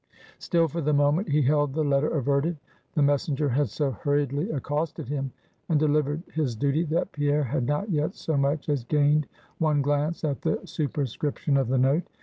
[0.39, 2.57] Still for the moment he held the letter averted.
[2.95, 5.31] The messenger had so hurriedly accosted him,
[5.69, 9.27] and delivered his duty, that Pierre had not yet so much as gained
[9.59, 12.05] one glance at the superscription of the note.